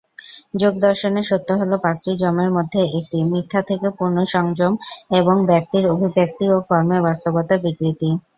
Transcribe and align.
যোগ 0.55 0.73
দর্শনে, 0.79 1.21
সত্য 1.23 1.49
হল 1.59 1.71
পাঁচটি 1.83 2.11
যমের 2.21 2.49
মধ্যে 2.57 2.81
একটি, 2.99 3.17
মিথ্যা 3.31 3.61
থেকে 3.69 3.87
পুণ্য 3.97 4.17
সংযম 4.33 4.73
এবং 5.19 5.35
ব্যক্তির 5.49 5.83
অভিব্যক্তি 5.93 6.45
ও 6.49 6.67
কর্মে 6.67 6.97
বাস্তবতার 7.07 7.59
বিকৃতি। 7.65 8.09